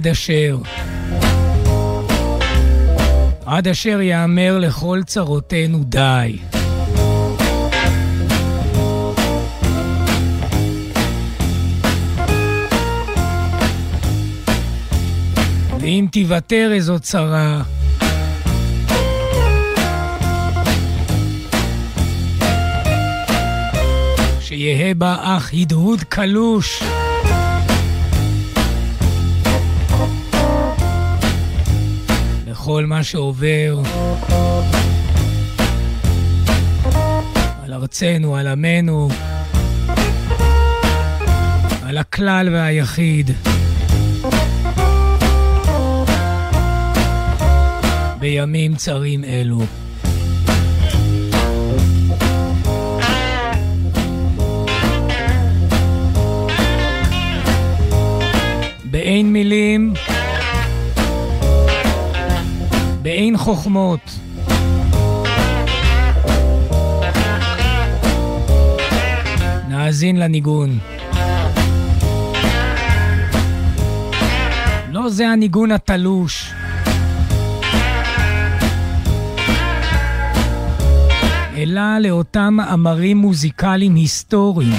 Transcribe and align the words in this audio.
עד 0.00 0.06
אשר. 0.08 0.58
עד 3.46 3.68
אשר 3.68 4.00
יאמר 4.00 4.58
לכל 4.58 5.00
צרותינו 5.06 5.84
די. 5.84 6.38
ואם 15.80 16.06
תיוותר 16.12 16.70
איזו 16.74 16.98
צרה, 16.98 17.62
שיהא 24.40 24.94
בה 24.94 25.16
אך 25.20 25.50
הדהוד 25.54 26.00
קלוש. 26.08 26.82
לכל 32.70 32.86
מה 32.86 33.04
שעובר 33.04 33.80
על 37.64 37.72
ארצנו, 37.72 38.36
על 38.36 38.46
עמנו, 38.46 39.08
על 41.82 41.98
הכלל 41.98 42.48
והיחיד. 42.52 43.30
בימים 48.18 48.74
צרים 48.74 49.24
אלו. 49.24 49.60
באין 58.90 59.32
מילים, 59.32 59.94
באין 63.02 63.36
חוכמות. 63.36 64.00
נאזין 69.68 70.16
לניגון. 70.16 70.78
לא 74.90 75.08
זה 75.08 75.28
הניגון 75.28 75.72
התלוש. 75.72 76.52
אלא 81.56 81.98
לאותם 82.00 82.54
מאמרים 82.54 83.16
מוזיקליים 83.16 83.94
היסטוריים 83.94 84.74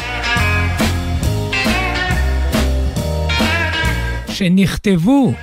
שנכתבו 4.30 5.34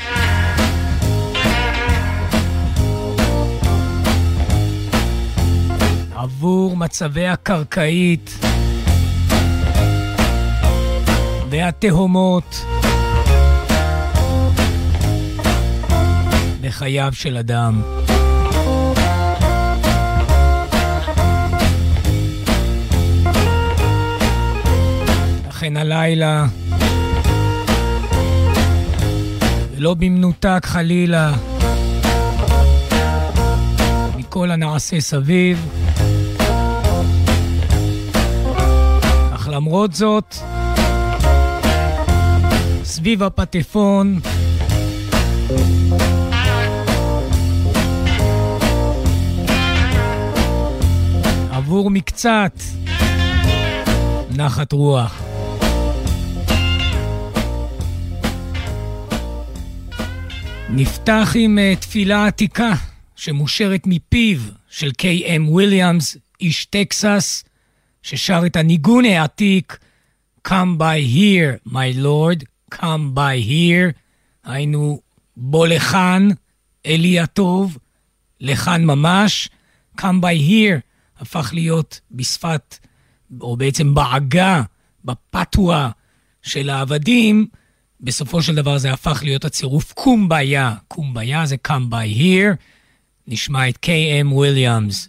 עבור 6.38 6.76
מצבי 6.76 7.26
הקרקעית. 7.26 8.38
והתהומות. 11.50 12.64
בחייו 16.60 17.12
של 17.12 17.36
אדם. 17.36 17.82
לכן 25.48 25.76
הלילה, 25.76 26.46
ולא 29.76 29.94
במנותק 29.94 30.60
חלילה. 30.64 31.32
מכל 34.16 34.50
הנעשה 34.50 35.00
סביב, 35.00 35.77
למרות 39.58 39.92
זאת, 39.92 40.34
סביב 42.84 43.22
הפטפון, 43.22 44.20
עבור 51.50 51.90
מקצת 51.90 52.52
נחת 54.36 54.72
רוח. 54.72 55.22
נפתח 60.70 61.32
עם 61.34 61.58
uh, 61.58 61.80
תפילה 61.80 62.26
עתיקה 62.26 62.72
שמושרת 63.16 63.82
מפיו 63.86 64.38
של 64.70 64.92
קיי.אם 64.92 65.48
וויליאמס, 65.48 66.16
איש 66.40 66.64
טקסס, 66.64 67.44
ששר 68.08 68.42
את 68.46 68.56
הניגון 68.56 69.04
העתיק 69.04 69.78
Come 70.48 70.78
by 70.78 70.98
here, 71.16 71.68
my 71.70 72.02
lord, 72.02 72.44
come 72.74 73.14
by 73.14 73.48
here, 73.48 73.92
היינו 74.44 75.00
בוא 75.36 75.66
לכאן, 75.66 76.28
אלי 76.86 77.20
הטוב, 77.20 77.78
לכאן 78.40 78.84
ממש. 78.84 79.48
Come 80.00 80.20
by 80.20 80.48
here 80.48 80.80
הפך 81.18 81.50
להיות 81.52 82.00
בשפת, 82.10 82.78
או 83.40 83.56
בעצם 83.56 83.94
בעגה, 83.94 84.62
בפתווה 85.04 85.90
של 86.42 86.70
העבדים, 86.70 87.46
בסופו 88.00 88.42
של 88.42 88.54
דבר 88.54 88.78
זה 88.78 88.92
הפך 88.92 89.20
להיות 89.22 89.44
הצירוף 89.44 89.92
קומביה. 89.92 90.74
קומביה 90.88 91.46
זה 91.46 91.56
come 91.68 91.90
by 91.90 92.18
here. 92.18 92.56
נשמע 93.26 93.68
את 93.68 93.86
K.M. 93.86 94.26
וויליאמס. 94.26 95.08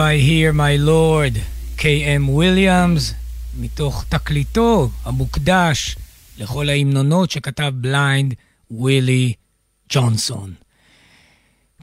By 0.00 0.16
here, 0.16 0.52
my 0.52 0.76
lord, 0.78 1.34
K.M. 1.76 2.28
וויליאמס, 2.28 3.14
מתוך 3.58 4.04
תקליטו 4.08 4.90
המוקדש 5.04 5.96
לכל 6.38 6.68
ההמנונות 6.68 7.30
שכתב 7.30 7.72
בליינד 7.74 8.34
ווילי 8.70 9.32
ג'ונסון. 9.88 10.54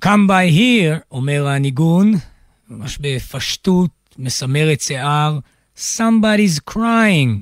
Come 0.05 0.27
by 0.27 0.51
here, 0.51 0.99
אומר 1.11 1.47
הניגון, 1.47 2.13
ממש 2.69 2.97
בפשטות, 3.01 3.91
מסמרת 4.17 4.81
שיער, 4.81 5.39
somebody's 5.77 6.69
crying, 6.69 7.41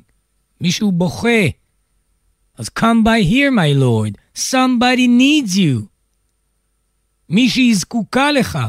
מישהו 0.62 0.92
בוכה. 0.92 1.45
אז 2.57 2.69
come 2.80 3.06
by 3.06 3.31
here, 3.31 3.51
my 3.51 3.81
lord, 3.81 4.39
somebody 4.51 5.07
needs 5.07 5.56
you. 5.56 5.86
מישהי 7.30 7.75
זקוקה 7.75 8.31
לך. 8.31 8.60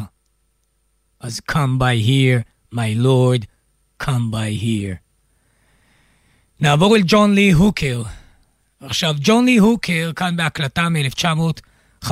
אז 1.27 1.41
come 1.51 1.79
by 1.79 1.97
here, 2.09 2.41
my 2.75 2.91
lord, 3.07 3.41
come 4.03 4.31
by 4.31 4.51
here. 4.63 4.97
נעבור 6.61 6.97
אל 6.97 7.03
ג'ון 7.07 7.35
לי 7.35 7.51
הוקר. 7.51 8.03
עכשיו, 8.81 9.15
ג'ון 9.21 9.45
לי 9.45 9.57
הוקר, 9.57 10.11
כאן 10.17 10.37
בהקלטה 10.37 10.89
מ-1959, 10.89 12.09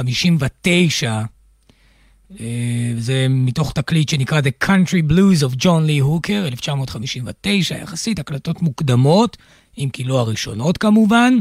אה, 2.41 2.93
זה 2.99 3.27
מתוך 3.31 3.73
תקליט 3.73 4.09
שנקרא 4.09 4.41
The 4.41 4.53
Country 4.67 5.11
Blues 5.11 5.43
of 5.49 5.55
John 5.55 5.87
Lee 5.87 6.03
Hooker, 6.03 6.47
1959, 6.47 7.77
יחסית 7.83 8.19
הקלטות 8.19 8.63
מוקדמות, 8.63 9.37
אם 9.79 9.89
כי 9.93 10.05
לא 10.05 10.21
הראשונות 10.21 10.79
כמובן. 10.79 11.39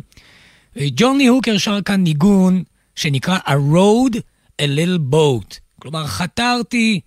ג'ון 0.78 1.18
לי 1.18 1.28
הוקר 1.28 1.58
שר 1.58 1.82
כאן 1.82 2.04
ניגון 2.04 2.64
שנקרא 2.96 3.38
A 3.38 3.52
Road, 3.74 4.18
A 4.62 4.66
Little 4.66 5.14
Boat. 5.14 5.60
כלומר, 5.80 6.08
חתרתי 6.08 7.00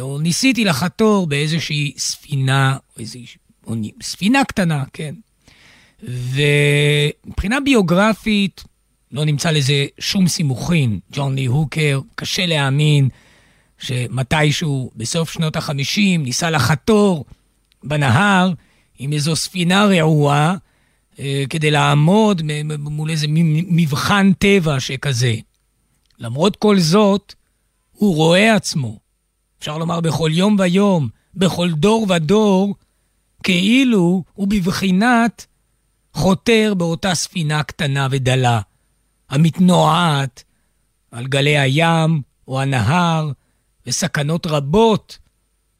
או 0.00 0.18
ניסיתי 0.18 0.64
לחתור 0.64 1.26
באיזושהי 1.26 1.92
ספינה, 1.98 2.76
או 2.96 3.00
איזושהי 3.00 3.36
ספינה 4.02 4.44
קטנה, 4.44 4.84
כן. 4.92 5.14
ומבחינה 6.02 7.60
ביוגרפית, 7.60 8.64
לא 9.12 9.24
נמצא 9.24 9.50
לזה 9.50 9.86
שום 9.98 10.28
סימוכין. 10.28 10.98
ג'ון 11.12 11.34
לי 11.34 11.46
הוקר, 11.46 12.00
קשה 12.14 12.46
להאמין 12.46 13.08
שמתישהו 13.78 14.90
בסוף 14.96 15.32
שנות 15.32 15.56
החמישים 15.56 16.22
ניסה 16.22 16.50
לחתור 16.50 17.24
בנהר 17.84 18.52
עם 18.98 19.12
איזו 19.12 19.36
ספינה 19.36 19.84
רעועה 19.84 20.56
אה, 21.18 21.44
כדי 21.50 21.70
לעמוד 21.70 22.42
מול 22.78 23.10
איזה 23.10 23.26
מבחן 23.68 24.32
טבע 24.38 24.80
שכזה. 24.80 25.34
למרות 26.18 26.56
כל 26.56 26.78
זאת, 26.78 27.34
הוא 27.92 28.16
רואה 28.16 28.54
עצמו 28.54 28.98
אפשר 29.60 29.78
לומר 29.78 30.00
בכל 30.00 30.30
יום 30.32 30.56
ויום, 30.58 31.08
בכל 31.34 31.70
דור 31.70 32.06
ודור, 32.08 32.74
כאילו 33.42 34.24
הוא 34.34 34.48
בבחינת 34.48 35.46
חותר 36.14 36.72
באותה 36.76 37.14
ספינה 37.14 37.62
קטנה 37.62 38.08
ודלה, 38.10 38.60
המתנועעת 39.30 40.44
על 41.10 41.26
גלי 41.26 41.58
הים 41.58 42.22
או 42.48 42.60
הנהר, 42.60 43.30
וסכנות 43.86 44.46
רבות 44.46 45.18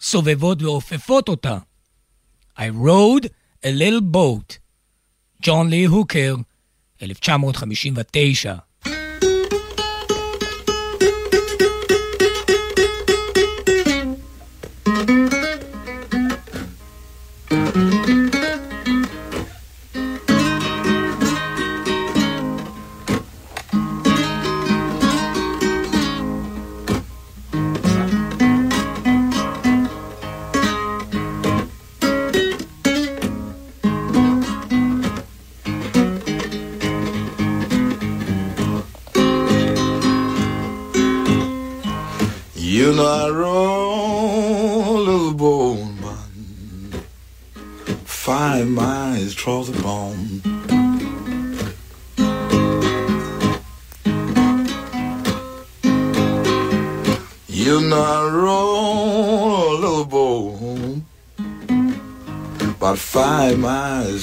סובבות 0.00 0.62
ואופפות 0.62 1.28
אותה. 1.28 1.58
I 2.58 2.62
rode 2.84 3.26
a 3.64 3.68
little 3.68 4.14
boat, 4.14 4.58
ג'ון 5.42 5.70
לי 5.70 5.84
הוקר, 5.84 6.36
1959 7.02 8.54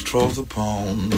across 0.07 0.37
the 0.37 0.43
pond. 0.43 1.13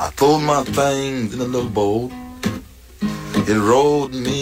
I 0.00 0.08
threw 0.16 0.38
my 0.40 0.64
things 0.64 1.34
in 1.34 1.40
a 1.40 1.44
little 1.44 1.68
boat. 1.68 2.12
It 3.46 3.58
rode 3.58 4.14
me 4.14 4.35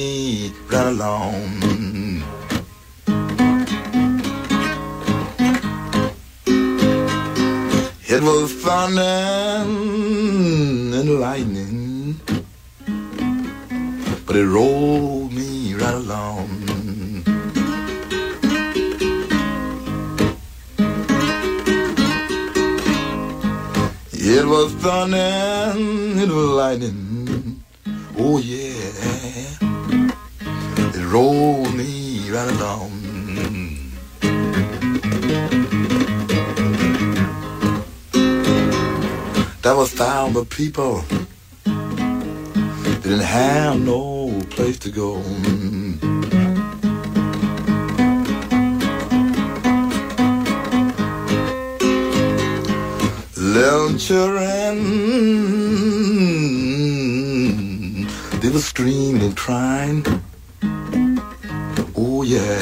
Oh 61.97 62.23
yeah, 62.23 62.59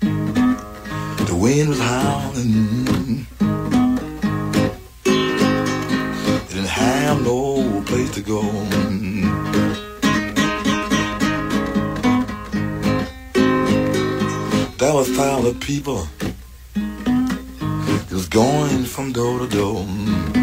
the 0.00 1.38
wind 1.40 1.70
was 1.70 1.78
howling. 1.78 3.26
Didn't 6.48 6.66
have 6.66 7.22
no 7.22 7.82
place 7.86 8.10
to 8.12 8.20
go. 8.20 8.42
There 14.76 14.94
was 14.94 15.08
thousand 15.16 15.60
people 15.60 16.06
just 18.10 18.30
going 18.30 18.84
from 18.84 19.12
door 19.12 19.38
to 19.38 19.48
door. 19.48 20.35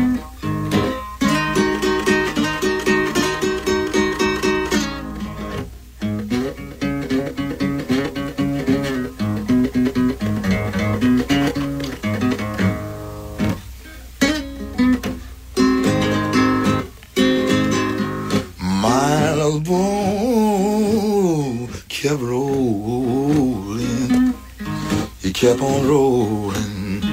kept 25.44 25.62
on 25.62 25.86
rolling. 25.86 27.04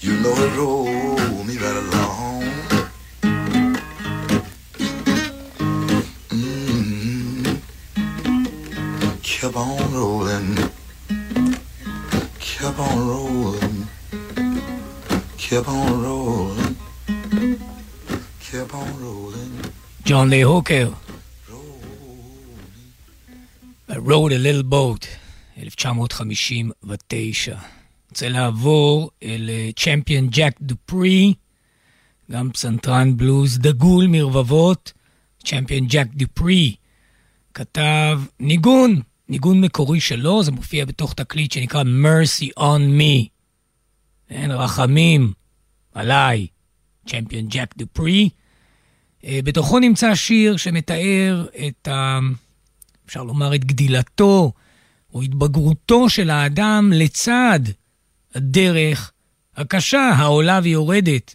You 0.00 0.12
know 0.22 0.34
it 0.44 0.56
rolled 0.58 1.46
me 1.46 1.56
right 1.56 1.78
along. 1.84 2.42
Mm-hmm. 6.30 7.54
Kept 9.22 9.56
on 9.56 9.94
rolling. 9.94 10.56
Kept 12.40 12.78
on 12.80 12.98
rolling. 13.08 13.86
Kept 15.38 15.68
on 15.68 16.02
rolling. 16.02 16.76
Kept 18.40 18.74
on 18.74 19.00
rolling. 19.00 19.52
John 20.02 20.28
Lee 20.28 20.40
Hooker. 20.40 20.92
Rode 24.02 24.32
a 24.32 24.38
little 24.38 24.62
boat 24.62 25.19
1959. 25.98 27.56
רוצה 28.10 28.28
לעבור 28.28 29.10
אל 29.22 29.50
צ'מפיון 29.76 30.28
ג'ק 30.30 30.56
דופרי, 30.60 31.34
גם 32.30 32.50
פסנתרן 32.50 33.16
בלוז 33.16 33.58
דגול 33.58 34.06
מרבבות, 34.06 34.92
צ'מפיון 35.44 35.86
ג'ק 35.86 36.06
דופרי. 36.14 36.74
כתב 37.54 38.20
ניגון, 38.40 39.00
ניגון 39.28 39.60
מקורי 39.60 40.00
שלו, 40.00 40.42
זה 40.42 40.52
מופיע 40.52 40.84
בתוך 40.84 41.14
תקליט 41.14 41.52
שנקרא 41.52 41.82
Mercy 41.82 42.60
on 42.60 43.00
Me. 43.00 43.28
אין 44.30 44.50
רחמים 44.50 45.32
עליי, 45.94 46.46
צ'מפיון 47.06 47.46
ג'ק 47.48 47.74
דופרי. 47.76 48.28
אה, 49.24 49.40
בתוכו 49.44 49.78
נמצא 49.78 50.14
שיר 50.14 50.56
שמתאר 50.56 51.46
את 51.68 51.88
ה... 51.88 52.18
אפשר 53.06 53.22
לומר 53.22 53.54
את 53.54 53.64
גדילתו 53.64 54.52
או 55.14 55.22
התבגרותו 55.22 56.10
של 56.10 56.30
האדם 56.30 56.90
לצד 56.94 57.60
הדרך 58.34 59.12
הקשה 59.56 60.10
העולה 60.16 60.60
ויורדת 60.62 61.34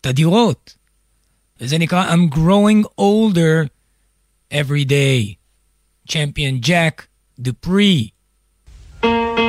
תדירות. 0.00 0.76
וזה 1.60 1.78
נקרא 1.78 2.14
I'm 2.14 2.34
growing 2.34 2.86
older 3.00 3.68
every 4.52 4.84
day. 4.88 5.34
צ'מפיון 6.08 6.58
ג'ק 6.60 7.06
דופרי. 7.38 8.08
I'm 9.04 9.41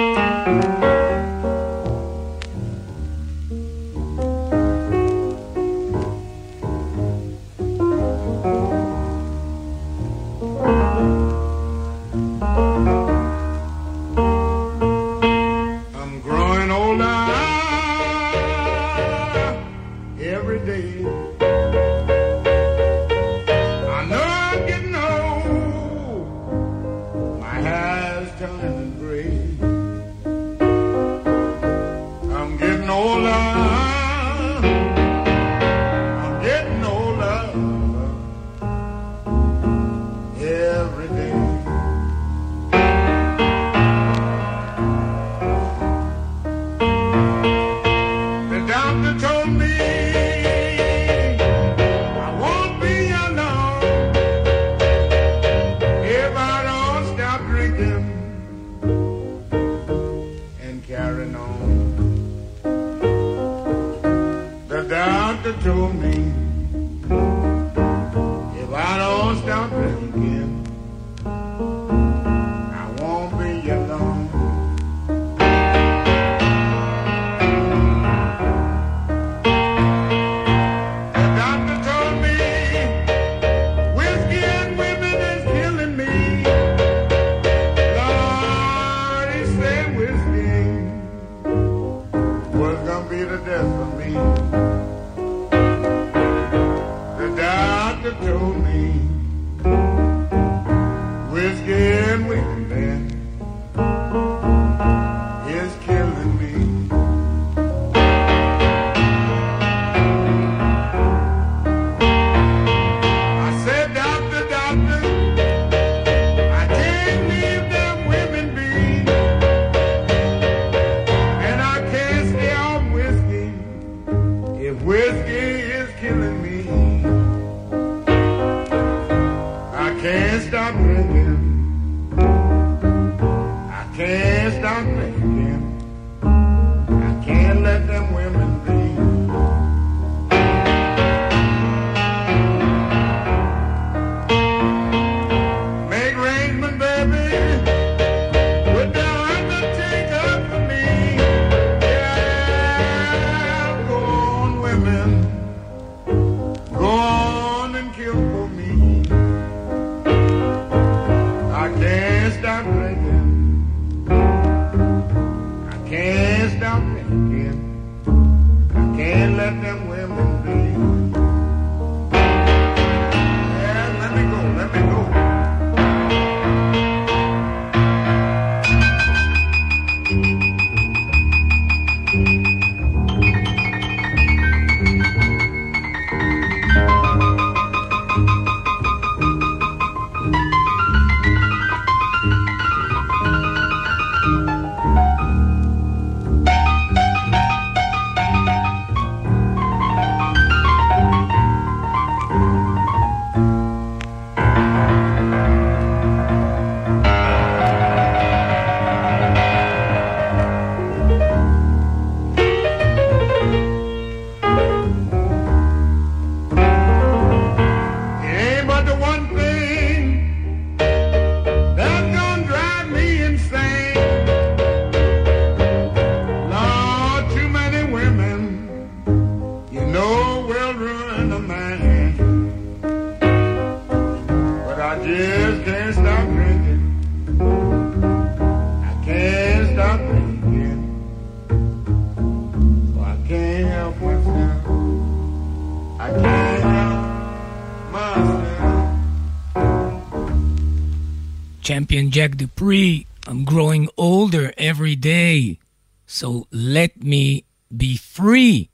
Champion 251.73 252.11
Jack 252.11 252.31
Dupree, 252.41 253.07
I'm 253.29 253.41
growing 253.51 253.85
older 253.97 254.45
every 254.69 254.95
day, 254.95 255.57
so 256.05 256.27
let 256.51 256.91
me 257.11 257.45
be 257.77 257.97
free. 257.97 258.69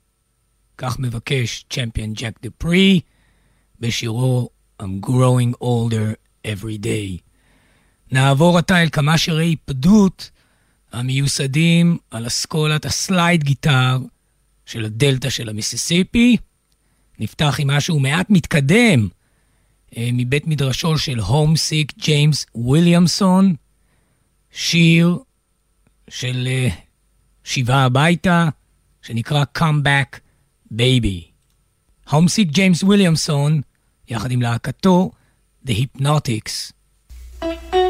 כך 0.77 0.99
מבקש 0.99 1.65
צ'מפיון 1.69 2.13
ג'ק 2.13 2.39
דפרי 2.43 2.99
בשירו 3.79 4.49
I'm 4.81 5.05
growing 5.05 5.53
older 5.61 6.15
every 6.47 6.77
day. 6.83 7.21
נעבור 8.11 8.57
עתה 8.57 8.81
אל 8.81 8.89
כמה 8.89 9.17
שירי 9.17 9.45
היפדות 9.45 10.29
המיוסדים 10.91 11.97
על 12.11 12.27
אסכולת 12.27 12.85
הסלייד 12.85 13.43
גיטר 13.43 13.97
של 14.65 14.85
הדלתא 14.85 15.29
של 15.29 15.49
המיסיסיפי. 15.49 16.37
נפתח 17.19 17.55
עם 17.59 17.67
משהו 17.67 17.99
מעט 17.99 18.29
מתקדם 18.29 19.07
מבית 19.97 20.47
מדרשו 20.47 20.97
של 20.97 21.19
הומסיק 21.19 21.93
ג'יימס 21.97 22.45
וויליאמסון, 22.55 23.55
שיר 24.51 25.17
של 26.09 26.47
אה, 26.47 26.67
שיבה 27.43 27.75
הביתה, 27.75 28.49
שנקרא 29.01 29.43
Come 29.57 29.83
Back 29.83 30.19
Baby. 30.73 31.29
הומסיק 32.09 32.49
ג'יימס 32.49 32.83
וויליאמסון, 32.83 33.61
יחד 34.07 34.31
עם 34.31 34.41
להקתו, 34.41 35.11
The 35.67 35.71
Hypnotics. 35.71 36.71
Oh, 37.41 37.45
my 37.71 37.88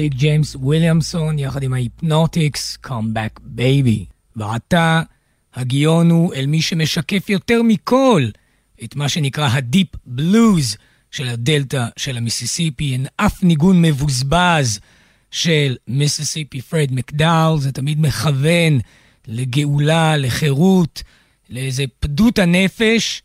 הציג 0.00 0.14
ג'יימס 0.14 0.56
וויליאמסון 0.56 1.38
יחד 1.38 1.62
עם 1.62 1.72
ההיפנוטיקס, 1.72 2.78
Come 2.86 2.88
Back 2.88 3.40
Baby. 3.56 4.04
ועתה, 4.36 5.02
הניגון 5.54 6.10
הוא 6.10 6.34
אל 6.34 6.46
מי 6.46 6.62
שמשקף 6.62 7.28
יותר 7.28 7.62
מכל 7.62 8.28
את 8.84 8.96
מה 8.96 9.08
שנקרא 9.08 9.48
ה 9.52 9.59
deep 9.59 9.88
blues 10.06 10.76
של 11.10 11.28
הדלתא 11.28 11.86
של 11.96 12.16
המיסיסיפי, 12.16 12.92
אין 12.92 13.06
אף 13.16 13.42
ניגון 13.42 13.82
מבוזבז 13.82 14.80
של 15.30 15.76
מיסיסיפי 15.88 16.60
פרד 16.60 16.88
מקדאול, 16.92 17.60
זה 17.60 17.72
תמיד 17.72 18.00
מכוון 18.00 18.78
לגאולה, 19.26 20.16
לחירות, 20.16 21.02
לאיזה 21.50 21.84
פדות 22.00 22.38
הנפש. 22.38 23.22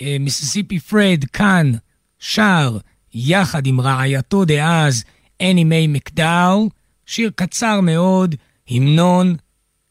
אה, 0.00 0.16
מיסיסיפי 0.20 0.78
פרד 0.78 1.24
כאן 1.32 1.72
שר 2.18 2.78
יחד 3.14 3.66
עם 3.66 3.80
רעייתו 3.80 4.44
דאז, 4.44 5.04
אני 5.50 5.64
מיי 5.64 5.86
מקדאול, 5.86 6.68
שיר 7.06 7.30
קצר 7.34 7.80
מאוד, 7.80 8.34
המנון, 8.68 9.36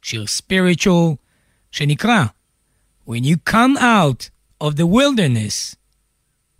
שיר 0.01 0.27
ספיריטואל, 0.27 1.15
שנקרא 1.71 2.25
When 3.07 3.23
you 3.23 3.35
come 3.49 3.77
out 3.77 4.29
of 4.63 4.75
the 4.75 4.85
wilderness, 4.85 5.75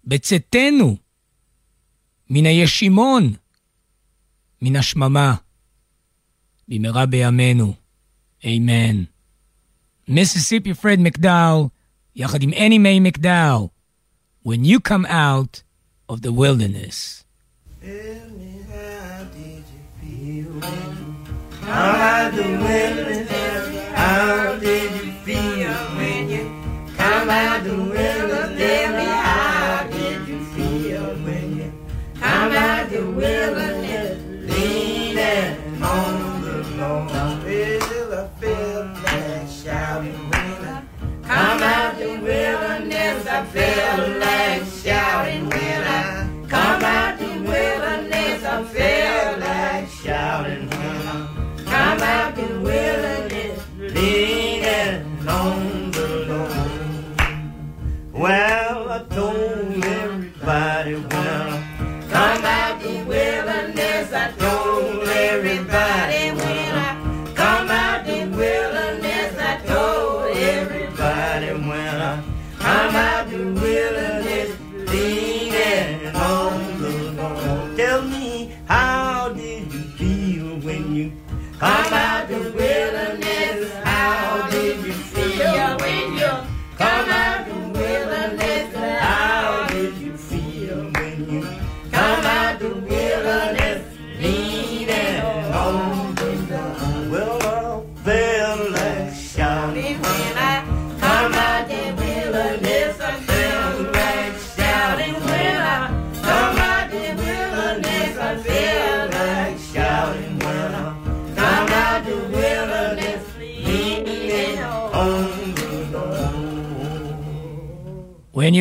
בצאתנו 0.05 0.97
מן 2.29 2.45
הישימון, 2.45 3.33
מן 4.61 4.75
השממה, 4.75 5.35
במהרה 6.67 7.05
בימינו, 7.05 7.73
אמן. 8.45 9.03
מיסיסיפי 10.07 10.73
פרד 10.73 10.99
מקדאו, 10.99 11.69
יחד 12.15 12.43
עם 12.43 12.53
אני 12.53 12.77
מיי 12.77 12.99
מקדאו, 12.99 13.69
When 14.47 14.65
you 14.65 14.79
come 14.89 15.05
out 15.05 15.61
of 16.11 16.15
the 16.21 16.31
wilderness. 16.31 17.23
the 22.41 22.57
way. 22.57 22.80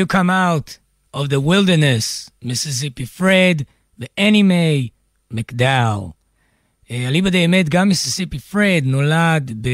You 0.01 0.07
come 0.07 0.31
out 0.31 0.79
of 1.15 1.29
the 1.29 1.41
wilderness, 1.41 2.31
מיסיסיפי 2.43 3.07
פרד 3.07 3.63
ואנני 3.99 4.43
מיי 4.43 4.89
מקדאול. 5.31 6.13
אליבא 6.91 7.31
דה 7.31 7.39
אמת, 7.39 7.69
גם 7.69 7.89
מיסיסיפי 7.89 8.39
פרד 8.39 8.83
נולד 8.85 9.67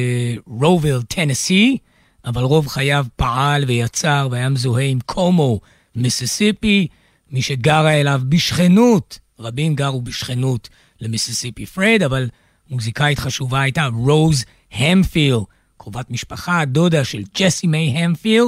ברוסוויל, 0.46 1.02
טנסי, 1.02 1.78
אבל 2.24 2.42
רוב 2.42 2.68
חייו 2.68 3.06
פעל 3.16 3.64
ויצר 3.64 4.28
והיה 4.30 4.48
מזוהה 4.48 4.84
עם 4.84 4.98
קומו, 5.00 5.60
מיסיסיפי, 5.94 6.88
מי 7.30 7.42
שגרה 7.42 7.92
אליו 7.92 8.20
בשכנות, 8.28 9.18
רבים 9.38 9.74
גרו 9.74 10.02
בשכנות 10.02 10.68
למיסיסיפי 11.00 11.66
פרד, 11.66 12.02
אבל 12.02 12.28
מוזיקאית 12.70 13.18
חשובה 13.18 13.60
הייתה 13.60 13.86
רוז 13.86 14.44
המפהיל, 14.72 15.36
קרובת 15.76 16.10
משפחה, 16.10 16.64
דודה 16.64 17.04
של 17.04 17.22
ג'סי 17.38 17.66
מיי 17.66 17.88
המפיל, 17.88 18.44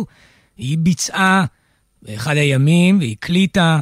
היא 0.56 0.78
ביצעה 0.78 1.44
באחד 2.02 2.36
הימים 2.36 2.98
והקליטה 3.00 3.80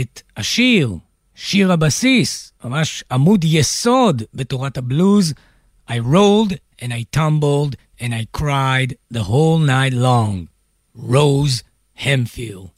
את 0.00 0.22
השיר, 0.36 0.96
שיר 1.34 1.72
הבסיס, 1.72 2.52
ממש 2.64 3.04
עמוד 3.12 3.44
יסוד 3.44 4.22
בתורת 4.34 4.78
הבלוז. 4.78 5.32
I 5.88 5.98
rolled 5.98 6.52
and 6.80 6.92
I 6.92 7.04
tumbled 7.16 7.76
and 8.00 8.14
I 8.14 8.26
cried 8.32 8.96
the 9.10 9.24
whole 9.24 9.58
night 9.58 9.92
long. 9.92 10.48
Rose 10.96 11.62
Hemphill. 11.94 12.70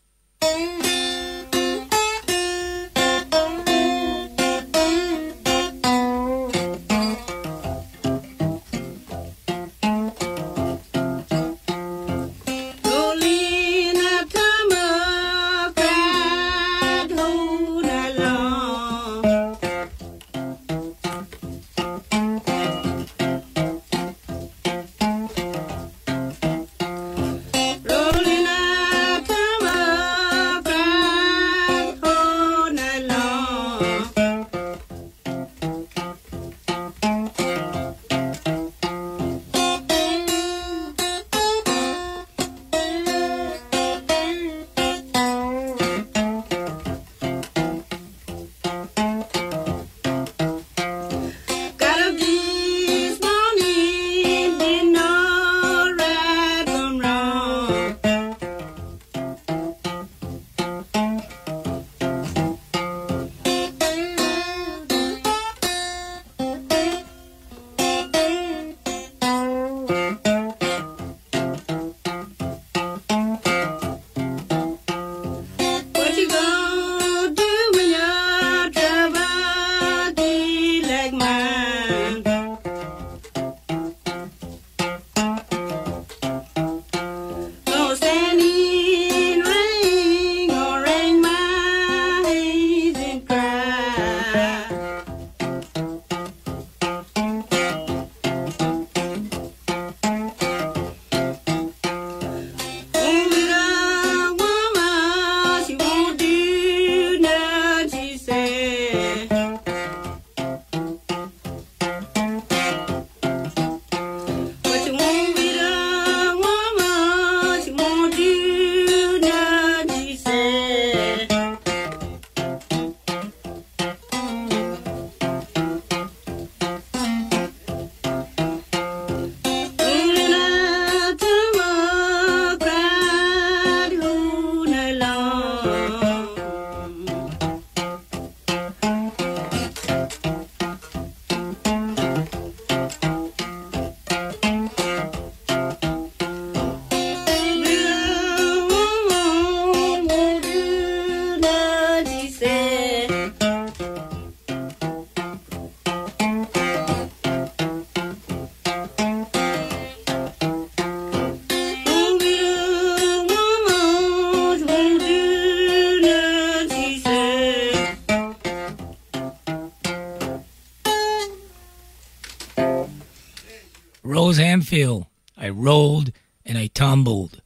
Springfield, 174.07 175.05
I 175.37 175.49
rolled 175.49 176.11
and 176.47 176.57
I 176.57 176.69
tumbled. 176.79 177.40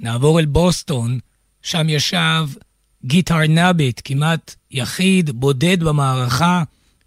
נעבור 0.00 0.40
אל 0.40 0.44
בוסטון, 0.44 1.18
שם 1.62 1.88
ישב 1.88 2.48
גיטר 3.04 3.46
נאביט, 3.48 4.00
כמעט 4.04 4.54
יחיד, 4.70 5.30
בודד 5.30 5.82
במערכה, 5.82 6.62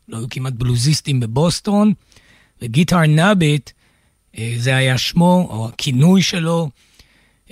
לא 0.08 0.18
היו 0.18 0.30
כמעט 0.30 0.54
בלוזיסטים 0.54 1.20
בבוסטון, 1.20 1.94
וגיטר 2.62 3.00
נאביט, 3.00 3.70
אה, 4.38 4.56
זה 4.58 4.76
היה 4.76 4.98
שמו, 4.98 5.48
או 5.50 5.70
הכינוי 5.70 6.22
שלו, 6.22 6.70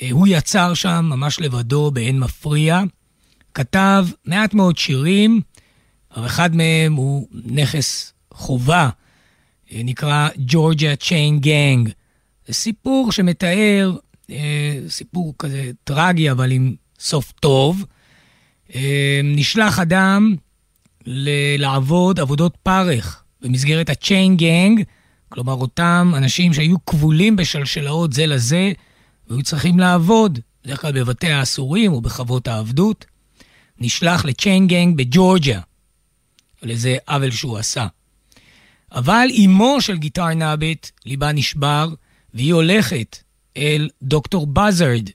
אה, 0.02 0.08
הוא 0.12 0.28
יצר 0.28 0.74
שם 0.74 1.06
ממש 1.10 1.40
לבדו 1.40 1.92
באין 1.92 2.20
מפריע, 2.20 2.82
כתב 3.54 4.08
מעט 4.26 4.54
מאוד 4.54 4.78
שירים, 4.78 5.42
אבל 6.16 6.26
אחד 6.26 6.56
מהם 6.56 6.94
הוא 6.94 7.28
נכס 7.34 8.14
חובה, 8.34 8.90
נקרא 9.72 10.30
ג'ורג'יה 10.38 10.96
צ'יין 10.96 11.40
גנג. 11.40 11.90
זה 12.48 12.54
סיפור 12.54 13.12
שמתאר, 13.12 13.98
סיפור 14.90 15.34
כזה 15.40 15.72
טרגי, 15.84 16.32
אבל 16.32 16.52
עם 16.52 16.76
סוף 17.00 17.32
טוב. 17.32 17.86
נשלח 19.24 19.80
אדם 19.80 20.36
לעבוד 21.58 22.20
עבודות 22.20 22.58
פרך 22.64 23.24
במסגרת 23.42 23.90
ה-chain 23.90 24.40
gang, 24.40 24.84
כלומר 25.30 25.54
אותם 25.54 26.14
אנשים 26.18 26.54
שהיו 26.54 26.86
כבולים 26.86 27.36
בשלשלאות 27.36 28.14
זה 28.14 28.26
לזה, 28.26 28.72
והיו 29.28 29.44
צריכים 29.44 29.80
לעבוד, 29.80 30.40
בדרך 30.66 30.82
כלל 30.82 30.92
בבתי 30.92 31.32
האסורים 31.32 31.92
או 31.92 32.02
בחוות 32.02 32.48
העבדות, 32.48 33.06
נשלח 33.80 34.26
gang 34.70 34.96
בג'ורג'יה, 34.96 35.62
על 36.62 36.70
איזה 36.70 36.98
עוול 37.08 37.32
שהוא 37.32 37.58
עשה. 37.58 37.88
אבל 38.92 39.28
אמו 39.46 39.82
של 39.82 39.98
גיטר 39.98 40.34
נאבט, 40.34 40.92
ליבה 41.06 41.32
נשבר, 41.32 41.90
והיא 42.34 42.54
הולכת 42.54 43.18
אל 43.58 43.90
דוקטור 44.04 44.48
בזארד. 44.48 45.10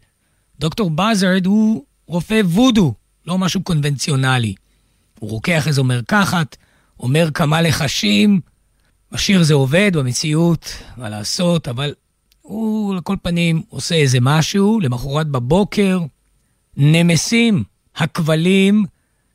דוקטור 0.58 0.90
בזארד 0.90 1.46
הוא 1.46 1.84
רופא 2.06 2.40
וודו, 2.44 2.94
לא 3.26 3.38
משהו 3.38 3.62
קונבנציונלי. 3.62 4.54
הוא 5.18 5.30
רוקח 5.30 5.68
איזו 5.68 5.84
מרקחת, 5.84 6.56
אומר 7.00 7.30
כמה 7.30 7.62
לחשים, 7.62 8.40
בשיר 9.12 9.42
זה 9.42 9.54
עובד, 9.54 9.90
במציאות, 9.94 10.76
מה 10.96 11.08
לעשות, 11.08 11.68
אבל 11.68 11.94
הוא 12.42 12.94
על 12.94 13.00
כל 13.00 13.16
פנים 13.22 13.62
עושה 13.68 13.94
איזה 13.94 14.18
משהו, 14.20 14.80
למחרת 14.80 15.28
בבוקר, 15.28 16.00
נמסים, 16.76 17.64
הכבלים 17.96 18.84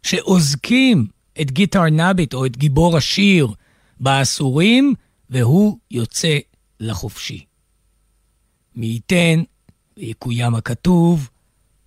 שאוזקים 0.03 1.07
את 1.41 1.51
גיטר 1.51 1.83
נאביט 1.83 2.33
או 2.33 2.45
את 2.45 2.57
גיבור 2.57 2.97
השיר 2.97 3.47
באסורים, 3.99 4.93
והוא 5.29 5.77
יוצא 5.91 6.37
לחופשי. 6.79 7.45
מי 8.75 8.85
ייתן 8.85 9.43
ויקוים 9.97 10.55
הכתוב 10.55 11.29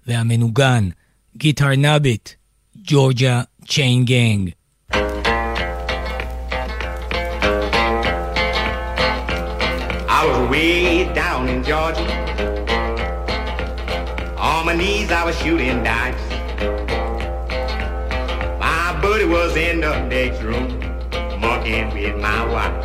והמנוגן, 0.07 0.88
גיטר 1.37 1.77
נאביט, 1.77 2.31
ג'ורג'ה 2.77 3.42
צ'יין 3.68 4.05
גנג. 4.05 4.51
On 14.42 14.66
my 14.66 14.75
knees, 14.75 15.11
I 15.12 15.25
was 15.25 15.37
shooting 15.42 15.83
dice. 15.83 16.25
My 18.59 18.99
buddy 19.03 19.27
was 19.27 19.55
in 19.57 19.81
the 19.81 19.94
next 20.14 20.40
room, 20.42 20.80
mucking 21.40 21.90
with 21.94 22.16
my 22.16 22.44
wife. 22.46 22.85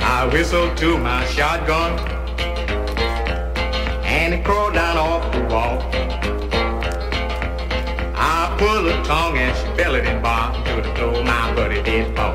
I 0.00 0.28
whistled 0.32 0.76
to 0.78 0.98
my 0.98 1.24
shotgun, 1.26 1.98
and 4.04 4.34
it 4.34 4.44
crawled 4.44 4.74
down 4.74 4.96
off 4.96 5.32
the 5.32 5.42
wall. 5.52 5.78
I 8.16 8.56
pulled 8.58 8.90
her 8.90 9.04
tongue 9.04 9.38
and 9.38 9.56
she 9.56 9.82
it 9.82 10.06
in 10.06 10.20
bar 10.20 10.52
to 10.64 10.82
the 10.82 10.94
floor. 10.96 11.22
My 11.22 11.54
buddy 11.54 11.82
did 11.82 12.16
fall. 12.16 12.34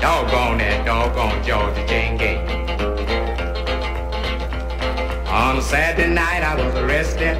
Doggone 0.00 0.58
that 0.58 0.86
doggone 0.86 1.42
Georgia 1.42 1.86
Jane 1.86 2.16
game. 2.16 2.46
On 5.26 5.58
a 5.58 5.62
Saturday 5.62 6.12
night 6.12 6.42
I 6.42 6.54
was 6.62 6.74
arrested. 6.76 7.36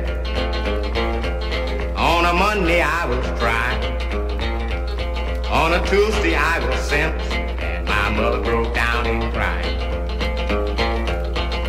On 1.97 2.25
a 2.25 2.33
Monday 2.33 2.81
I 2.81 3.07
was 3.07 3.25
tried. 3.39 3.60
On 5.51 5.73
a 5.73 5.85
Tuesday 5.85 6.37
I 6.37 6.65
was 6.65 6.79
sent, 6.81 7.21
and 7.61 7.85
my 7.85 8.11
mother 8.11 8.41
broke 8.41 8.73
down 8.73 9.05
and 9.05 9.33
cried. 9.35 9.65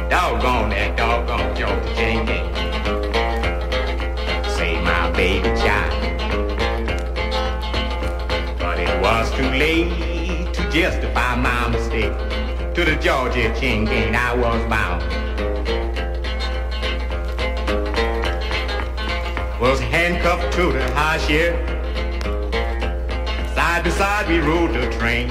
Doggone 0.07 0.69
that 0.69 0.95
doggone 0.95 1.55
Jane 1.95 2.23
game. 2.27 2.53
Say 4.55 4.79
my 4.83 5.09
baby 5.13 5.47
child. 5.57 5.93
But 8.59 8.79
it 8.79 9.01
was 9.01 9.31
too 9.31 9.49
late 9.49 10.53
to 10.53 10.69
justify 10.69 11.35
my 11.35 11.69
mistake. 11.69 12.13
To 12.75 12.85
the 12.85 12.95
Georgia 13.01 13.51
gang 13.59 14.15
I 14.15 14.35
was 14.35 14.63
bound. 14.69 15.01
Was 19.59 19.79
handcuffed 19.79 20.53
to 20.53 20.71
the 20.71 20.91
high 20.93 21.17
chair. 21.17 21.70
Side 23.81 23.89
by 23.89 23.97
side 23.97 24.27
we 24.27 24.37
rode 24.37 24.75
the 24.75 24.91
train. 24.99 25.27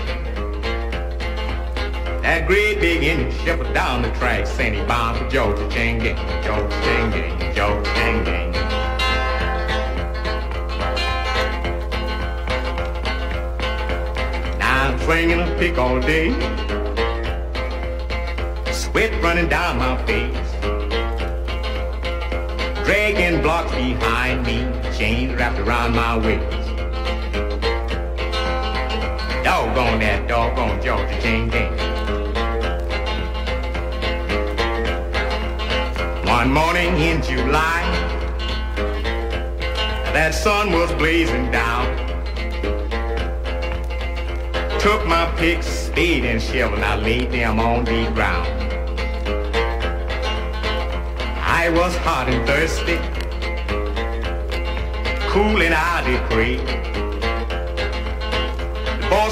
That 2.23 2.49
great 2.49 2.81
big 2.81 3.05
engine 3.05 3.31
shepherd 3.45 3.73
down 3.73 4.03
the 4.03 4.11
track 4.15 4.49
he 4.49 4.83
bound 4.87 5.19
for 5.19 5.29
Georgia 5.29 5.69
chain 5.69 6.01
gang, 6.01 6.17
Georgia 6.43 6.81
chain 6.83 7.11
gang, 7.13 7.55
Georgia 7.55 7.95
chain 7.95 8.25
gang. 8.25 8.51
Now 14.59 14.89
I'm 14.89 14.99
swinging 14.99 15.41
a 15.41 15.57
pick 15.57 15.79
all 15.79 16.01
day. 16.01 16.33
Sweat 18.73 19.13
running 19.23 19.49
down 19.49 19.79
my 19.79 19.97
face. 20.07 20.51
Dragging 22.85 23.43
blocks 23.43 23.71
behind 23.77 24.45
me, 24.45 24.67
chains 24.99 25.35
wrapped 25.35 25.61
around 25.61 25.95
my 25.95 26.19
waist. 26.19 26.60
Doggone 29.51 29.99
that 29.99 30.29
doggone 30.29 30.81
Georgia 30.81 31.21
chain 31.21 31.49
gang. 31.49 31.73
One 36.25 36.53
morning 36.53 36.95
in 37.01 37.21
July, 37.21 37.83
that 40.15 40.35
sun 40.35 40.71
was 40.71 40.93
blazing 40.93 41.51
down. 41.51 41.85
Took 44.79 45.05
my 45.09 45.29
pick, 45.37 45.65
spade, 45.65 46.25
and 46.25 46.41
shovel, 46.41 46.77
and 46.77 46.85
I 46.85 46.95
laid 46.95 47.33
them 47.33 47.59
on 47.59 47.85
the 47.85 48.09
ground. 48.15 48.47
I 51.43 51.71
was 51.71 51.97
hot 51.97 52.29
and 52.29 52.47
thirsty, 52.47 52.99
cool 55.29 55.61
and 55.61 55.75
I 55.75 55.91
boss 56.01 56.90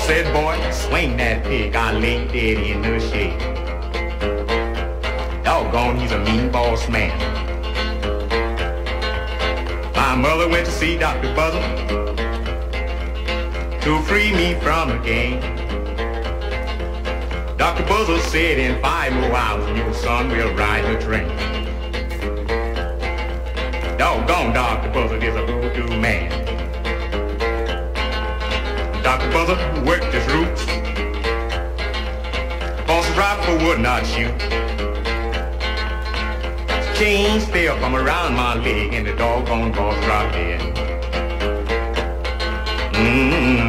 said, 0.09 0.33
boy, 0.33 0.57
swing 0.71 1.19
that 1.19 1.45
pig, 1.45 1.77
I 1.77 1.93
laid 1.93 2.33
dead 2.33 2.57
in 2.57 2.81
the 2.81 2.99
shade. 2.99 3.39
Doggone, 5.45 5.99
he's 6.01 6.13
a 6.13 6.19
mean 6.21 6.51
boss 6.51 6.89
man. 6.89 7.13
My 9.95 10.15
mother 10.15 10.49
went 10.49 10.65
to 10.65 10.73
see 10.73 10.97
Dr. 10.97 11.35
Buzzer 11.35 11.61
to 13.83 14.03
free 14.05 14.33
me 14.33 14.55
from 14.63 14.89
the 14.89 14.99
game. 15.05 15.41
Dr. 17.59 17.85
Buzzer 17.87 18.19
said 18.31 18.59
in 18.59 18.81
five 18.81 19.13
more 19.13 19.37
hours, 19.37 19.77
your 19.77 19.93
son 19.93 20.31
will 20.31 20.55
ride 20.55 20.87
the 20.87 20.99
train. 21.05 21.29
Doggone 23.99 24.55
Dr. 24.55 24.91
Buzzard 24.91 25.23
is 25.23 25.35
a 25.35 25.45
voodoo 25.45 26.01
man. 26.01 26.31
Dr. 29.03 29.31
Buzzard 29.33 29.68
work 29.89 30.05
his 30.13 30.27
roots. 30.35 30.67
Boss 32.87 33.09
Rifle 33.17 33.57
would 33.67 33.81
not 33.81 34.05
shoot. 34.05 34.39
Chain 36.99 37.41
stay 37.41 37.69
up, 37.69 37.81
I'm 37.83 37.95
around 37.95 38.35
my 38.35 38.55
leg 38.57 38.93
and 38.93 39.07
the 39.07 39.15
doggone 39.15 39.73
boss 39.73 39.97
right 40.07 40.35
in. 40.35 40.61
Mm-hmm. 42.93 43.68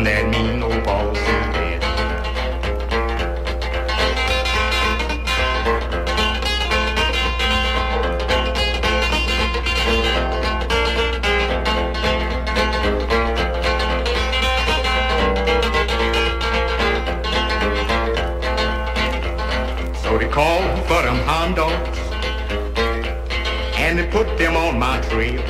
Put 24.24 24.38
them 24.38 24.58
on 24.58 24.78
my 24.78 25.00
trail. 25.10 25.42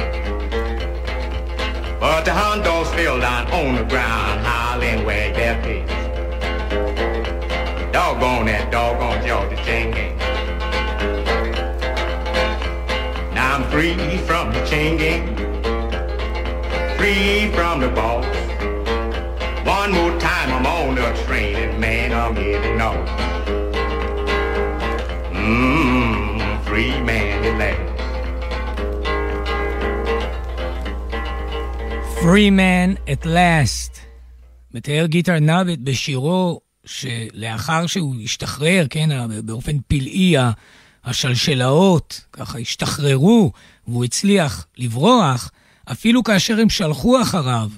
But 1.99 2.23
the 2.23 2.31
hound 2.31 2.63
dogs 2.63 2.91
fell 2.91 3.19
down 3.19 3.47
on 3.51 3.75
the 3.77 3.83
ground, 3.83 4.45
howling 4.45 5.05
wag 5.07 5.33
their 5.33 5.59
tails. 5.63 5.89
Doggone 7.91 8.45
that 8.45 8.69
doggone 8.71 9.25
Georgia 9.25 9.55
chain 9.65 9.89
gang. 9.89 10.15
Now 13.33 13.55
I'm 13.55 13.63
free 13.71 14.17
from 14.27 14.53
the 14.53 14.63
chain 14.67 14.97
gang, 14.97 15.35
free 16.95 17.51
from 17.55 17.79
the 17.79 17.89
boss. 17.89 18.27
One 19.65 19.91
more 19.93 20.15
time 20.19 20.49
I'm 20.53 20.67
on 20.67 20.93
the 20.93 21.23
train 21.25 21.55
and 21.55 21.81
man 21.81 22.13
I'm 22.13 22.35
getting 22.35 22.79
off. 22.79 23.09
Mmm, 25.33 26.63
free 26.65 27.01
man 27.01 27.43
at 27.43 27.57
last. 27.57 27.88
Free 32.29 32.51
Man 32.51 32.97
at 33.07 33.25
Last. 33.25 33.99
מתאר 34.73 35.05
גיטר 35.05 35.39
נאבט 35.39 35.79
בשירו 35.83 36.61
שלאחר 36.85 37.87
שהוא 37.87 38.15
השתחרר, 38.23 38.85
כן, 38.89 39.09
באופן 39.45 39.77
פלאי, 39.87 40.35
השלשלאות 41.03 42.21
ככה 42.33 42.59
השתחררו, 42.59 43.51
והוא 43.87 44.05
הצליח 44.05 44.67
לברוח, 44.77 45.51
אפילו 45.91 46.23
כאשר 46.23 46.59
הם 46.59 46.69
שלחו 46.69 47.21
אחריו, 47.21 47.69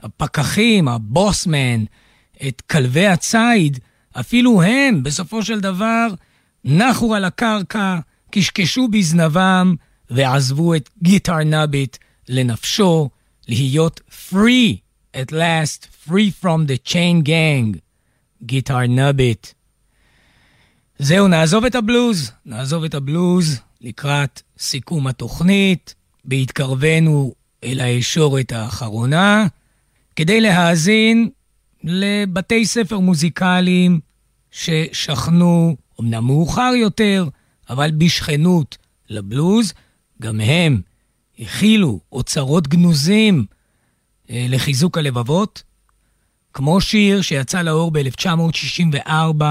הפקחים, 0.00 0.88
הבוסמן, 0.88 1.84
את 2.48 2.60
כלבי 2.60 3.06
הציד, 3.06 3.78
אפילו 4.12 4.62
הם, 4.62 5.02
בסופו 5.02 5.42
של 5.42 5.60
דבר, 5.60 6.06
נחו 6.64 7.14
על 7.14 7.24
הקרקע, 7.24 7.98
קשקשו 8.30 8.88
בזנבם, 8.88 9.74
ועזבו 10.10 10.74
את 10.74 10.88
גיטר 11.02 11.36
נאביט 11.44 11.96
לנפשו, 12.28 13.08
להיות 13.48 14.00
free 14.10 14.76
at 15.16 15.32
last, 15.32 16.08
free 16.08 16.42
from 16.42 16.66
the 16.66 16.92
chain 16.92 17.26
gang, 17.26 17.78
גיטר 18.42 18.86
נאביט. 18.86 19.46
זהו, 20.98 21.28
נעזוב 21.28 21.64
את 21.64 21.74
הבלוז, 21.74 22.30
נעזוב 22.46 22.84
את 22.84 22.94
הבלוז 22.94 23.60
לקראת 23.80 24.42
סיכום 24.58 25.06
התוכנית, 25.06 25.94
בהתקרבנו 26.24 27.34
אל 27.64 27.80
הישורת 27.80 28.52
האחרונה, 28.52 29.46
כדי 30.16 30.40
להאזין 30.40 31.28
לבתי 31.84 32.66
ספר 32.66 32.98
מוזיקליים 32.98 34.00
ששכנו, 34.50 35.76
אמנם 36.00 36.24
מאוחר 36.24 36.72
יותר, 36.76 37.28
אבל 37.70 37.90
בשכנות 37.90 38.78
לבלוז, 39.10 39.72
גם 40.22 40.40
הם 40.40 40.80
הכילו 41.38 42.00
אוצרות 42.12 42.68
גנוזים 42.68 43.46
אה, 44.30 44.46
לחיזוק 44.48 44.98
הלבבות, 44.98 45.62
כמו 46.52 46.80
שיר 46.80 47.22
שיצא 47.22 47.62
לאור 47.62 47.90
ב-1964 47.90 49.44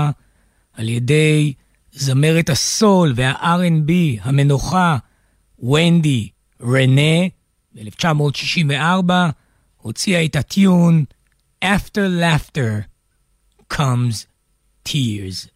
על 0.74 0.90
ידי 0.90 1.54
זמרת 1.92 2.50
הסול 2.50 3.14
וה-R&B, 3.16 3.92
המנוחה, 4.22 4.98
ונדי 5.60 6.30
רנה, 6.62 7.28
ב-1964, 7.76 9.12
הוציאה 9.78 10.26
את 10.26 10.36
הטיון 10.36 11.06
After 11.66 12.22
Laughter 12.22 12.84
Comes 13.74 14.26
Tears. 14.88 15.48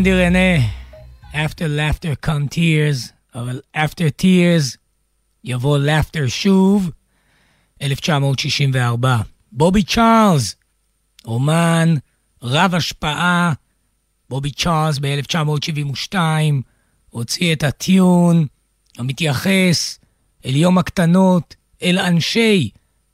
קנדי 0.00 0.12
רנה, 0.12 0.56
After 1.32 1.66
Laughter 1.78 2.26
Come 2.26 2.54
Tears, 2.54 3.12
אבל 3.34 3.60
After 3.76 4.22
Tears 4.22 4.76
יבוא 5.44 5.78
Laughter 5.78 6.28
שוב, 6.28 6.90
1964. 7.82 9.16
בובי 9.52 9.82
צ'ארלס, 9.82 10.56
אומן 11.24 11.94
רב 12.42 12.74
השפעה, 12.74 13.52
בובי 14.30 14.50
צ'ארלס 14.50 14.98
ב-1972 14.98 16.14
הוציא 17.10 17.52
את 17.52 17.62
הטיון 17.62 18.46
המתייחס 18.98 19.98
אל 20.44 20.56
יום 20.56 20.78
הקטנות, 20.78 21.56
אל 21.82 21.98
אנשי 21.98 22.70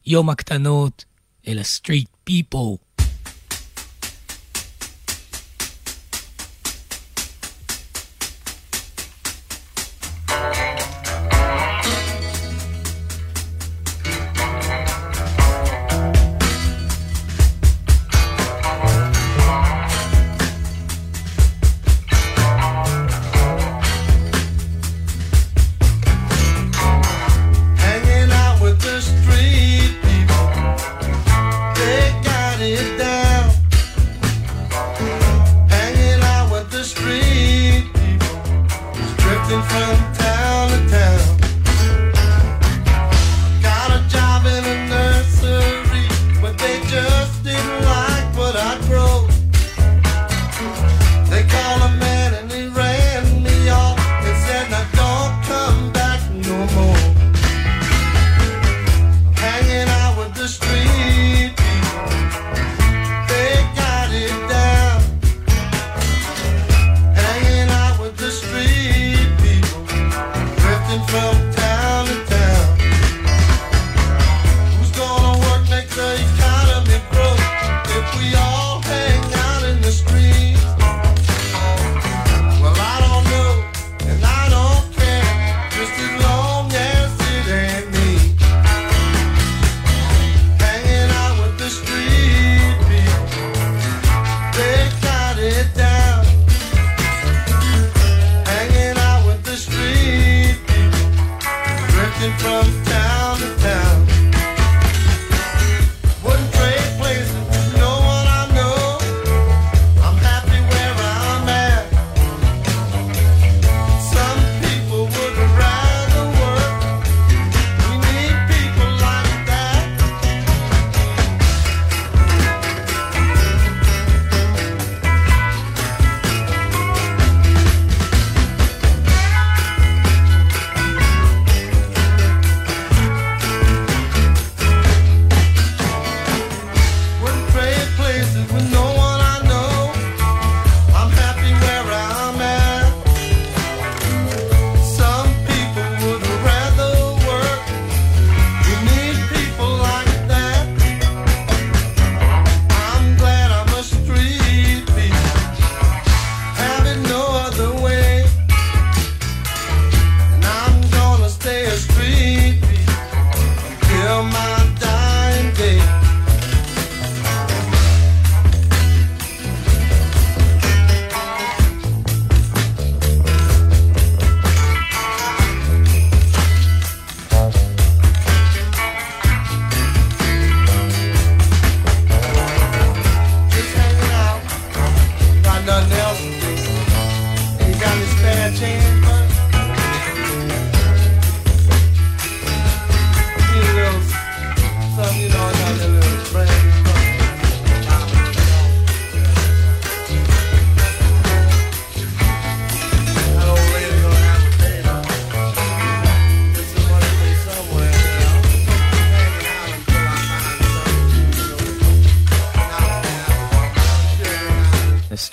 יום 0.07 0.31
הקטנות, 0.31 1.05
אל 1.49 1.59
ה-street 1.59 2.31
people. 2.31 2.86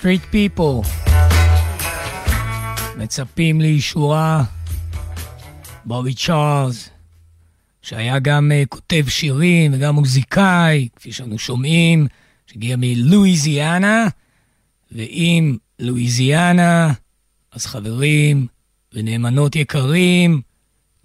Street 0.04 0.34
People. 0.34 0.88
מצפים 2.98 3.62
לאישורה 3.62 4.44
בובי 5.86 6.14
צ'ארלס, 6.14 6.90
שהיה 7.82 8.20
גם 8.20 8.52
uh, 8.52 8.68
כותב 8.68 9.04
שירים 9.08 9.74
וגם 9.74 9.96
מוזיקאי, 9.96 10.88
כפי 10.96 11.12
שאנו 11.12 11.40
שומעים, 11.40 12.08
שהגיע 12.48 12.76
מלואיזיאנה, 12.80 14.08
ואם 14.92 15.58
לואיזיאנה, 15.80 16.94
אז 17.52 17.66
חברים 17.66 18.48
ונאמנות 18.94 19.56
יקרים, 19.56 20.42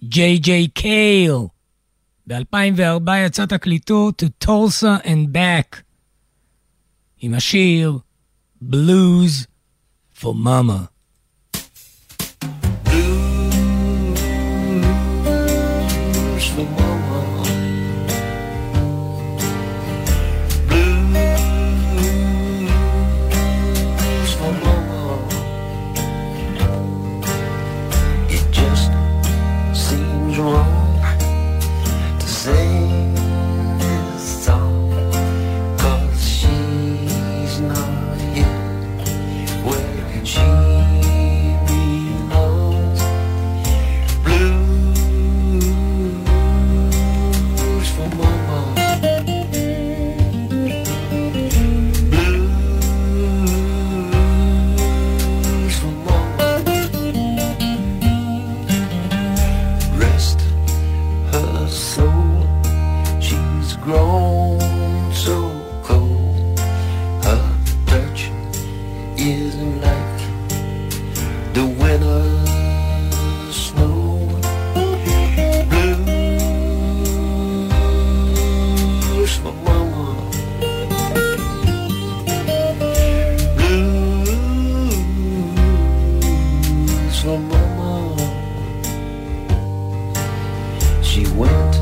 ג'יי 0.04 0.38
ג'יי 0.38 0.68
קייל. 0.68 1.32
ב-2004 2.26 3.10
יצא 3.26 3.46
תקליטו 3.46 4.10
To 4.22 4.46
Tulsa 4.46 5.04
and 5.04 5.34
Back, 5.34 5.76
עם 7.20 7.34
השיר 7.34 7.98
Blues 8.60 9.46
for 10.10 10.34
Mama. 10.34 10.90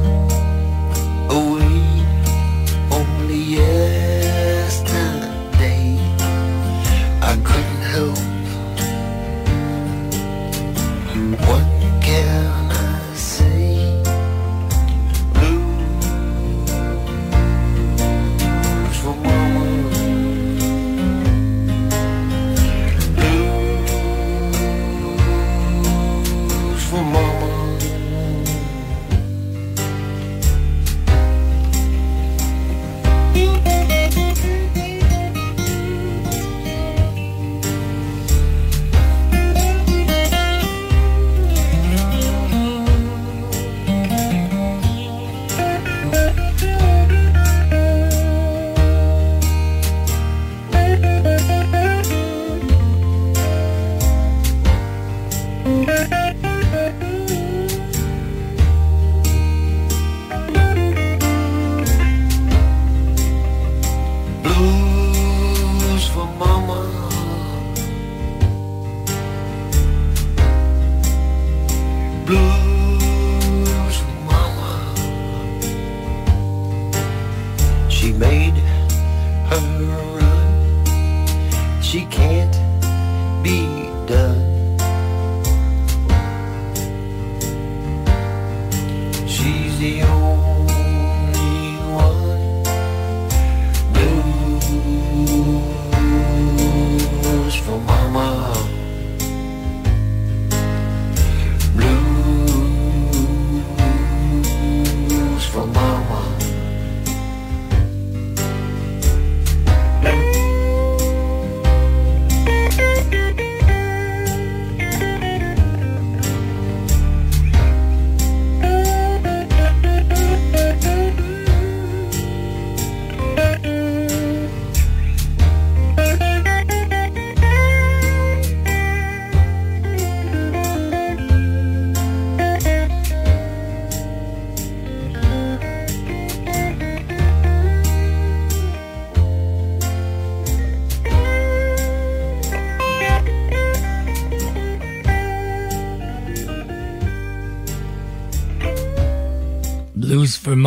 out. 0.05 0.26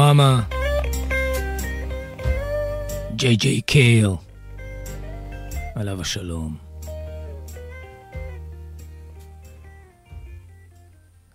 Mama, 0.09 0.55
ג'יי 3.15 3.35
ג'יי 3.35 3.61
קייל, 3.61 4.09
עליו 5.75 6.01
השלום. 6.01 6.57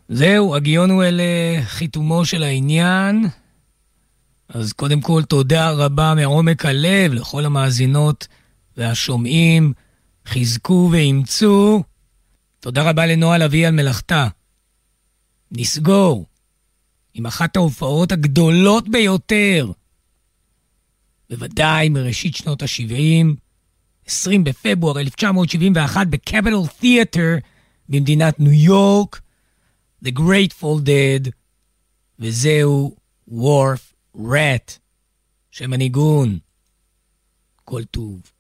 זהו, 0.09 0.57
הגיונו 0.57 1.03
אל 1.03 1.21
אה, 1.21 1.63
חיתומו 1.65 2.25
של 2.25 2.43
העניין. 2.43 3.25
אז 4.49 4.73
קודם 4.73 5.01
כל, 5.01 5.23
תודה 5.23 5.71
רבה 5.71 6.15
מעומק 6.17 6.67
הלב 6.67 7.13
לכל 7.13 7.45
המאזינות 7.45 8.29
והשומעים. 8.77 9.73
חזקו 10.29 10.89
ואימצו. 10.93 11.83
תודה 12.61 12.91
רבה 12.91 13.07
לנועה 13.07 13.39
לביא 13.39 13.67
על 13.67 13.75
מלאכתה. 13.75 14.29
נסגור 15.53 16.27
עם 17.15 17.27
אחת 17.27 17.57
ההופעות 17.57 18.13
הגדולות 18.13 18.89
ביותר. 18.89 19.73
בוודאי 21.31 21.89
מראשית 21.89 22.37
שנות 22.37 22.63
ה-70, 22.63 23.27
20 24.07 24.45
בפברואר 24.45 25.01
1971 25.01 26.07
בקפיטול 26.07 26.67
תיאטר 26.67 27.35
במדינת 27.89 28.41
ניו 28.41 28.53
יורק, 28.53 29.21
The 30.05 30.09
Grateful 30.09 30.87
Dead, 30.87 31.31
וזהו 32.19 32.97
וורף 33.29 33.95
רט, 34.17 34.79
שם 35.51 35.73
הניגון. 35.73 36.39
כל 37.65 37.85
טוב. 37.85 38.34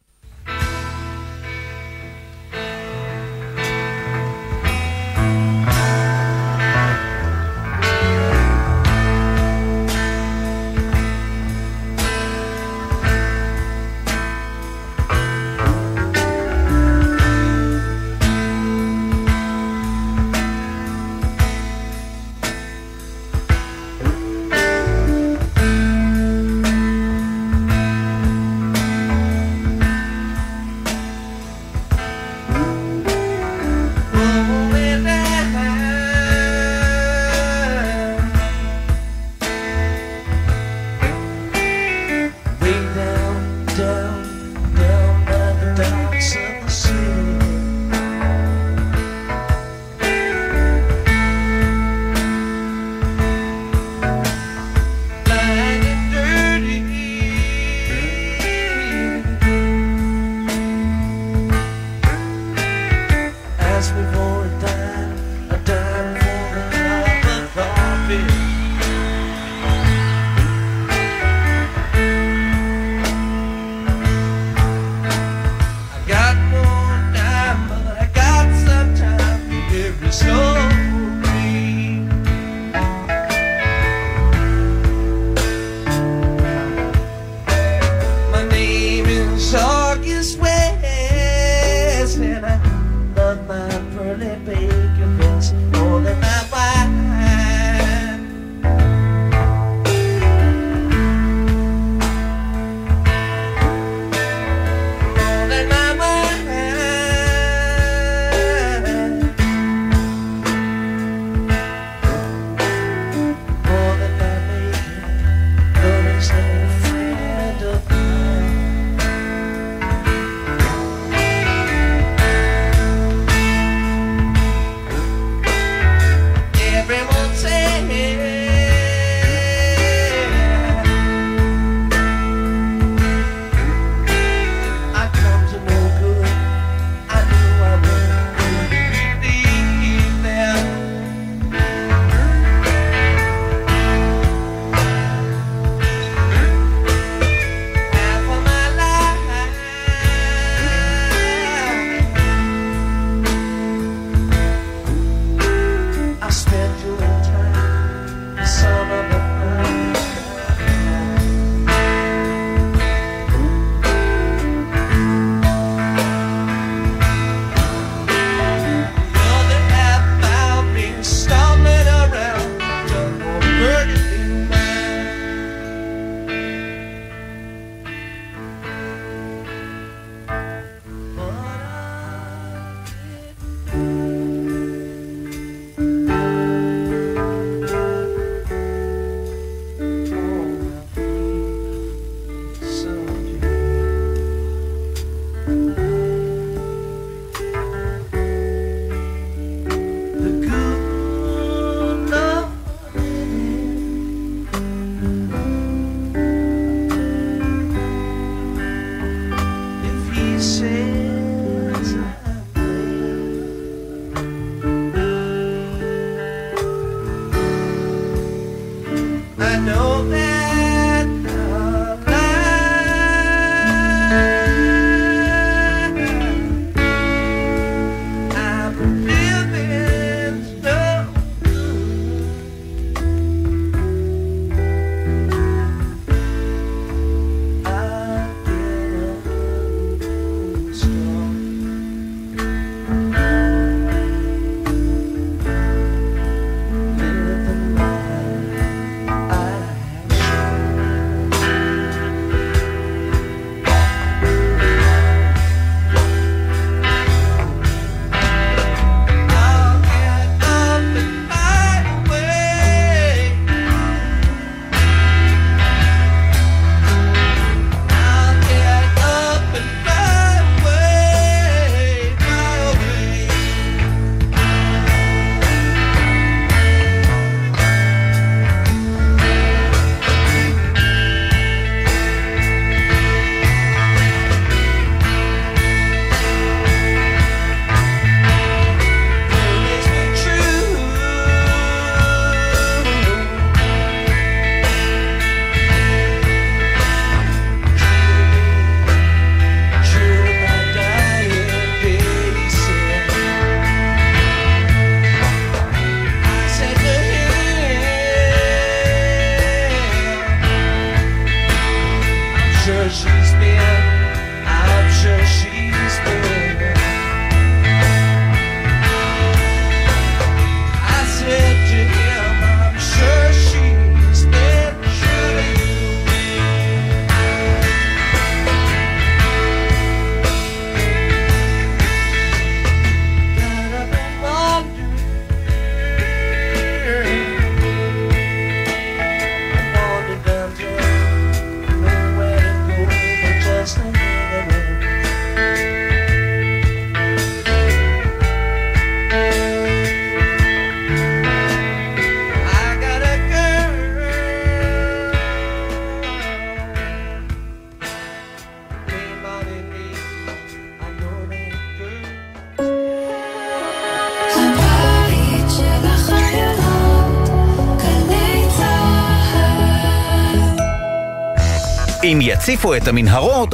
יציפו 372.55 372.75
את 372.77 372.89
המנהרות, 372.89 373.54